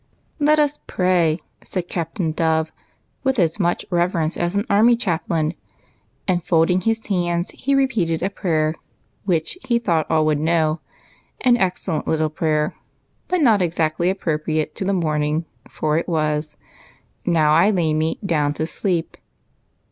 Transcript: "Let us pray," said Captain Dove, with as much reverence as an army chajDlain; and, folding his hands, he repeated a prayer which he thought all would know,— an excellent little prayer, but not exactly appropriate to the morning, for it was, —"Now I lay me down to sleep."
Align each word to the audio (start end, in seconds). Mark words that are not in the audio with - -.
"Let 0.39 0.57
us 0.57 0.79
pray," 0.87 1.41
said 1.63 1.87
Captain 1.87 2.31
Dove, 2.31 2.71
with 3.23 3.37
as 3.37 3.59
much 3.59 3.85
reverence 3.91 4.35
as 4.35 4.55
an 4.55 4.65
army 4.67 4.97
chajDlain; 4.97 5.53
and, 6.27 6.43
folding 6.43 6.81
his 6.81 7.05
hands, 7.05 7.51
he 7.51 7.75
repeated 7.75 8.23
a 8.23 8.31
prayer 8.31 8.73
which 9.25 9.59
he 9.63 9.77
thought 9.77 10.09
all 10.09 10.25
would 10.25 10.39
know,— 10.39 10.79
an 11.41 11.55
excellent 11.55 12.07
little 12.07 12.31
prayer, 12.31 12.73
but 13.27 13.41
not 13.41 13.61
exactly 13.61 14.09
appropriate 14.09 14.73
to 14.73 14.85
the 14.85 14.93
morning, 14.93 15.45
for 15.69 15.99
it 15.99 16.09
was, 16.09 16.55
—"Now 17.27 17.53
I 17.53 17.69
lay 17.69 17.93
me 17.93 18.17
down 18.25 18.55
to 18.55 18.65
sleep." 18.65 19.17